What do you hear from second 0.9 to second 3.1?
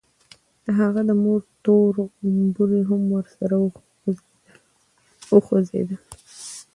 د مور تور غومبري هم